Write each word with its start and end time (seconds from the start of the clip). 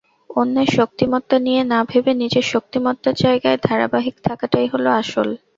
অন্যের 0.33 0.69
শক্তিমত্তা 0.77 1.37
নিয়ে 1.39 1.61
না 1.65 1.79
ভেবে 1.89 2.11
নিজের 2.21 2.45
শক্তিমত্তার 2.53 3.15
জায়গায় 3.23 3.57
ধারাবাহিক 3.63 4.15
থাকাটাই 4.27 4.67
হলো 4.73 4.89
আসল। 5.01 5.27